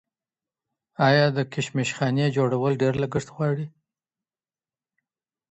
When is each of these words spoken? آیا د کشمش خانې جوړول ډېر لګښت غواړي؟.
آیا 1.07 1.25
د 1.37 1.39
کشمش 1.53 1.89
خانې 1.97 2.27
جوړول 2.37 2.73
ډېر 2.81 2.93
لګښت 3.03 3.29
غواړي؟. 3.35 3.65